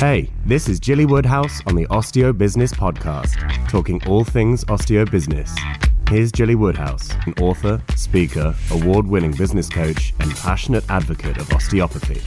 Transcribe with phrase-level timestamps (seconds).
[0.00, 3.36] Hey, this is Gilly Woodhouse on the Osteobizness Podcast,
[3.68, 5.54] talking all things osteo business.
[6.08, 12.22] Here's Gilly Woodhouse, an author, speaker, award winning business coach, and passionate advocate of osteopathy.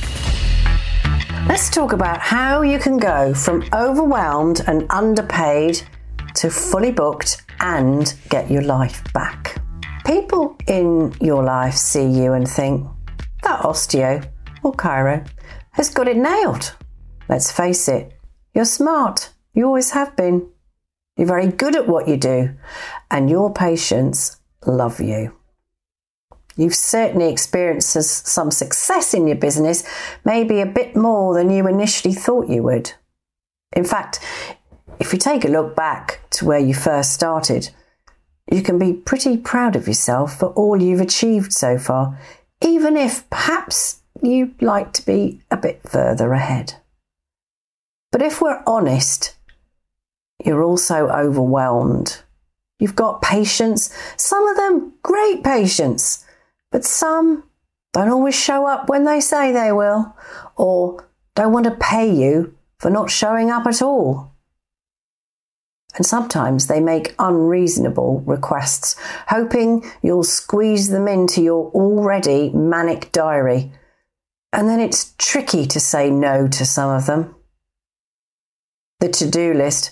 [1.48, 5.82] Let's talk about how you can go from overwhelmed and underpaid
[6.36, 9.60] to fully booked and get your life back.
[10.06, 12.88] People in your life see you and think,
[13.42, 14.24] that osteo
[14.62, 15.28] or chiro
[15.72, 16.76] has got it nailed.
[17.30, 18.14] Let's face it,
[18.54, 19.32] you're smart.
[19.54, 20.50] You always have been.
[21.18, 22.56] You're very good at what you do,
[23.12, 25.34] and your patients love you.
[26.56, 29.84] You've certainly experienced some success in your business,
[30.24, 32.94] maybe a bit more than you initially thought you would.
[33.76, 34.20] In fact,
[35.00, 37.70] if you take a look back to where you first started,
[38.52, 42.20] you can be pretty proud of yourself for all you've achieved so far,
[42.62, 46.76] even if perhaps you'd like to be a bit further ahead.
[48.14, 49.36] But if we're honest,
[50.46, 52.22] you're also overwhelmed.
[52.78, 56.24] You've got patients, some of them great patients,
[56.72, 57.44] but some
[57.92, 60.16] don't always show up when they say they will,
[60.56, 64.32] or don't want to pay you for not showing up at all.
[65.96, 68.96] And sometimes they make unreasonable requests,
[69.28, 73.72] hoping you'll squeeze them into your already manic diary.
[74.52, 77.36] And then it's tricky to say no to some of them.
[79.04, 79.92] The to do list,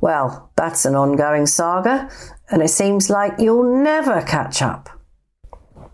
[0.00, 2.08] well, that's an ongoing saga,
[2.48, 4.88] and it seems like you'll never catch up.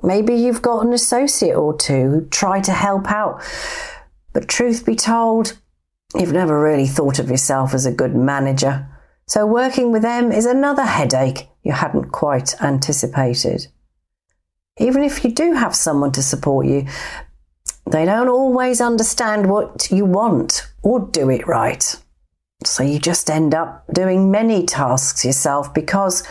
[0.02, 3.42] Maybe you've got an associate or two who try to help out,
[4.34, 5.58] but truth be told,
[6.14, 8.86] you've never really thought of yourself as a good manager.
[9.26, 13.68] So working with them is another headache you hadn't quite anticipated.
[14.76, 16.86] Even if you do have someone to support you,
[17.90, 21.96] they don't always understand what you want or do it right.
[22.64, 26.24] So you just end up doing many tasks yourself because,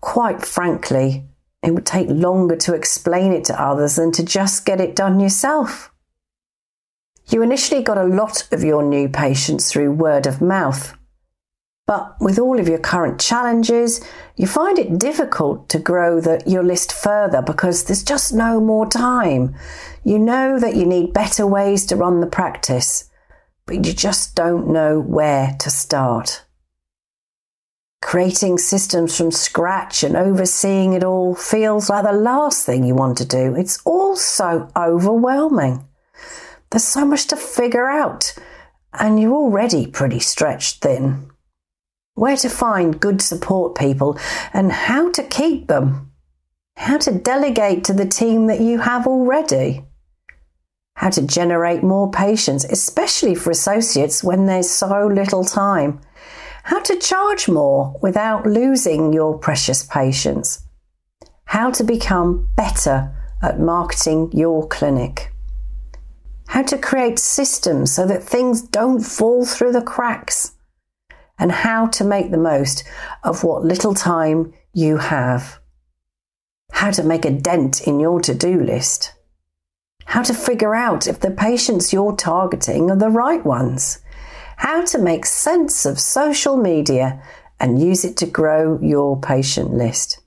[0.00, 1.24] quite frankly,
[1.62, 5.20] it would take longer to explain it to others than to just get it done
[5.20, 5.92] yourself.
[7.28, 10.94] You initially got a lot of your new patients through word of mouth.
[11.86, 14.04] But with all of your current challenges,
[14.36, 18.86] you find it difficult to grow the, your list further because there's just no more
[18.86, 19.54] time.
[20.04, 23.07] You know that you need better ways to run the practice
[23.68, 26.46] but you just don't know where to start.
[28.00, 33.18] Creating systems from scratch and overseeing it all feels like the last thing you want
[33.18, 33.54] to do.
[33.54, 35.86] It's all so overwhelming.
[36.70, 38.34] There's so much to figure out,
[38.94, 41.30] and you're already pretty stretched thin.
[42.14, 44.18] Where to find good support people
[44.54, 46.12] and how to keep them.
[46.76, 49.84] How to delegate to the team that you have already
[50.98, 56.00] how to generate more patients, especially for associates when there's so little time,
[56.64, 60.66] how to charge more without losing your precious patients,
[61.44, 65.32] how to become better at marketing your clinic,
[66.48, 70.56] how to create systems so that things don't fall through the cracks,
[71.38, 72.82] and how to make the most
[73.22, 75.60] of what little time you have,
[76.72, 79.12] how to make a dent in your to do list
[80.08, 83.98] how to figure out if the patients you're targeting are the right ones,
[84.56, 87.22] how to make sense of social media
[87.60, 90.20] and use it to grow your patient list,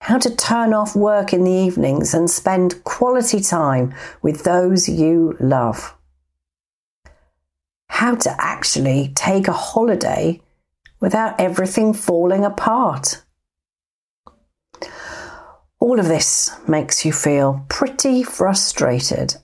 [0.00, 5.36] how to turn off work in the evenings and spend quality time with those you
[5.40, 5.94] love,
[7.90, 10.40] how to actually take a holiday
[11.00, 13.22] without everything falling apart.
[15.80, 19.36] All of this makes you feel pretty frustrated.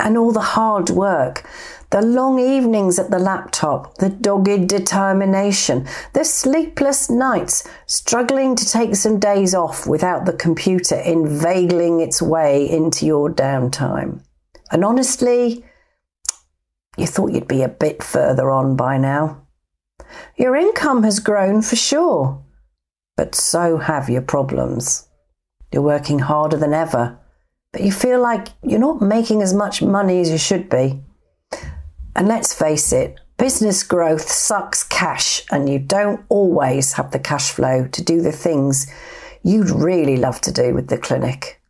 [0.00, 1.48] And all the hard work,
[1.90, 8.96] the long evenings at the laptop, the dogged determination, the sleepless nights, struggling to take
[8.96, 14.24] some days off without the computer inveigling its way into your downtime.
[14.72, 15.64] And honestly,
[16.96, 19.46] you thought you'd be a bit further on by now.
[20.36, 22.42] Your income has grown for sure,
[23.16, 25.08] but so have your problems.
[25.72, 27.18] You're working harder than ever,
[27.72, 31.00] but you feel like you're not making as much money as you should be.
[32.14, 37.50] And let's face it, business growth sucks cash, and you don't always have the cash
[37.50, 38.86] flow to do the things
[39.42, 41.62] you'd really love to do with the clinic.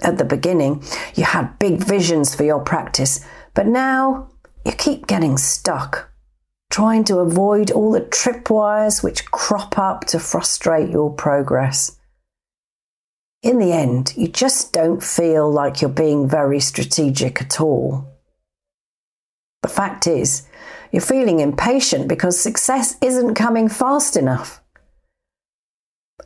[0.00, 0.82] At the beginning,
[1.14, 4.28] you had big visions for your practice, but now
[4.66, 6.10] you keep getting stuck,
[6.68, 11.96] trying to avoid all the tripwires which crop up to frustrate your progress
[13.44, 18.10] in the end, you just don't feel like you're being very strategic at all.
[19.62, 20.48] The fact is,
[20.90, 24.62] you're feeling impatient because success isn't coming fast enough.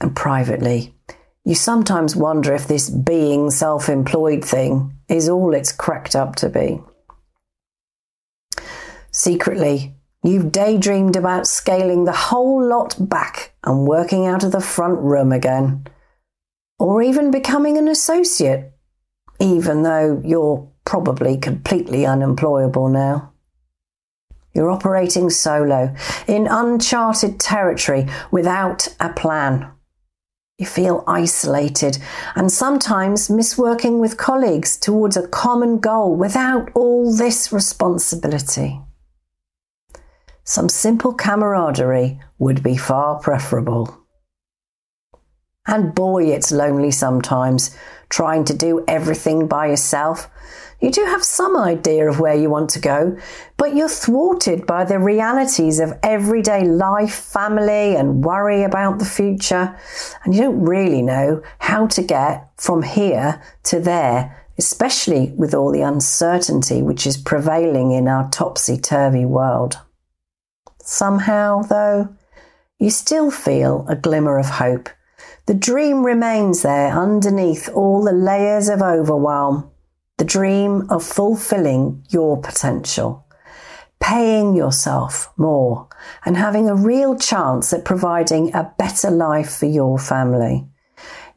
[0.00, 0.94] And privately,
[1.44, 6.48] you sometimes wonder if this being self employed thing is all it's cracked up to
[6.48, 6.80] be.
[9.10, 15.00] Secretly, you've daydreamed about scaling the whole lot back and working out of the front
[15.00, 15.84] room again,
[16.78, 18.72] or even becoming an associate,
[19.40, 23.32] even though you're probably completely unemployable now.
[24.54, 25.94] You're operating solo
[26.26, 29.70] in uncharted territory without a plan.
[30.58, 31.98] You feel isolated
[32.34, 38.80] and sometimes miss working with colleagues towards a common goal without all this responsibility.
[40.42, 44.07] Some simple camaraderie would be far preferable.
[45.68, 47.76] And boy, it's lonely sometimes
[48.08, 50.28] trying to do everything by yourself
[50.80, 53.18] you do have some idea of where you want to go,
[53.56, 59.76] but you're thwarted by the realities of everyday life, family, and worry about the future.
[60.24, 65.72] And you don't really know how to get from here to there, especially with all
[65.72, 69.78] the uncertainty which is prevailing in our topsy turvy world.
[70.80, 72.14] Somehow, though,
[72.78, 74.88] you still feel a glimmer of hope.
[75.48, 79.70] The dream remains there underneath all the layers of overwhelm
[80.18, 83.24] the dream of fulfilling your potential,
[83.98, 85.88] paying yourself more,
[86.26, 90.68] and having a real chance at providing a better life for your family.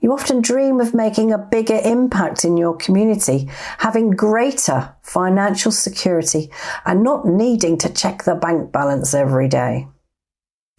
[0.02, 6.52] You often dream of making a bigger impact in your community, having greater financial security,
[6.86, 9.88] and not needing to check the bank balance every day.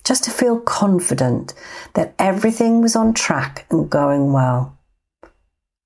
[0.04, 1.54] Just to feel confident
[1.94, 4.76] that everything was on track and going well.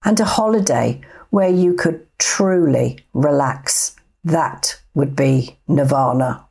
[0.04, 3.96] And a holiday where you could truly relax.
[4.24, 6.46] That would be nirvana.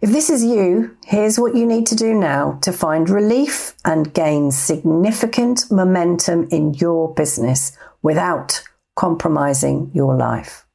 [0.00, 4.12] If this is you, here's what you need to do now to find relief and
[4.12, 8.64] gain significant momentum in your business without
[8.96, 10.66] compromising your life.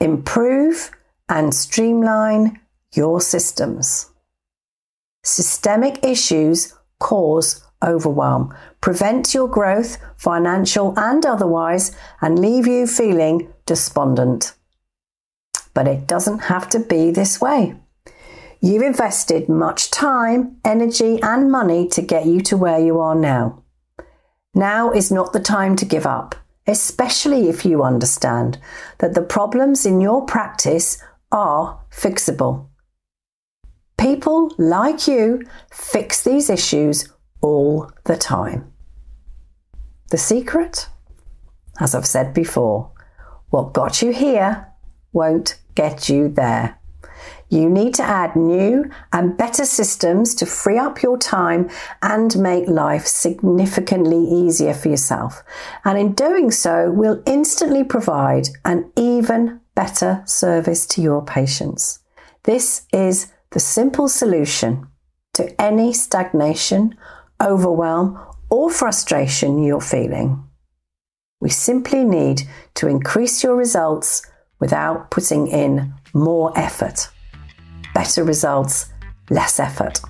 [0.00, 0.90] Improve
[1.28, 2.58] and streamline
[2.94, 4.10] your systems.
[5.24, 14.54] Systemic issues cause overwhelm, prevent your growth, financial and otherwise, and leave you feeling despondent.
[15.72, 17.74] But it doesn't have to be this way.
[18.60, 23.62] You've invested much time, energy, and money to get you to where you are now.
[24.54, 26.34] Now is not the time to give up,
[26.66, 28.58] especially if you understand
[28.98, 32.68] that the problems in your practice are fixable.
[33.96, 37.08] People like you fix these issues
[37.40, 38.72] all the time.
[40.10, 40.88] The secret?
[41.80, 42.90] As I've said before,
[43.50, 44.68] what got you here
[45.12, 46.78] won't get you there.
[47.48, 51.70] You need to add new and better systems to free up your time
[52.02, 55.44] and make life significantly easier for yourself.
[55.84, 62.00] And in doing so, will instantly provide an even better service to your patients.
[62.42, 64.86] This is the simple solution
[65.32, 66.94] to any stagnation
[67.40, 68.18] overwhelm,
[68.50, 70.42] or frustration you're feeling.
[71.40, 72.42] We simply need
[72.74, 74.26] to increase your results
[74.60, 77.08] without putting in more effort.
[77.94, 78.92] Better results,
[79.30, 80.00] less effort.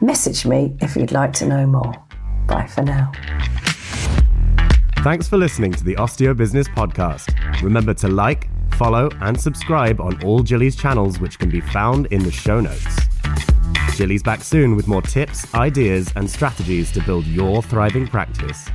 [0.00, 1.94] Message me if you'd like to know more.
[2.46, 3.12] Bye for now.
[4.98, 7.62] Thanks for listening to the Osteobizness Podcast.
[7.62, 8.48] Remember to like,
[8.80, 12.96] follow, and subscribe on all Gilly's channels, which can be found in the show notes.
[13.94, 18.70] Gilly's back soon with more tips, ideas, and strategies to build your thriving practice.